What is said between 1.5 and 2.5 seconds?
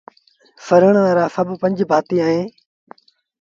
پنج ڀآتيٚ اوهيݩ